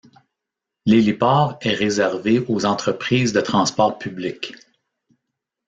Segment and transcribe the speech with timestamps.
[0.87, 4.55] L'héliport est réservé aux entreprises de transport public.